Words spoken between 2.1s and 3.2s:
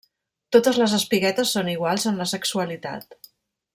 en la sexualitat.